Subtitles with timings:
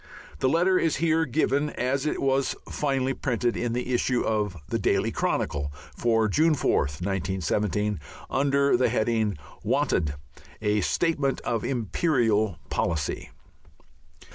[0.39, 4.79] The letter is here given as it was finally printed in the issue of the
[4.79, 10.15] Daily Chronicle for June 4th, 1917, under the heading, "Wanted
[10.59, 13.29] a Statement of Imperial Policy."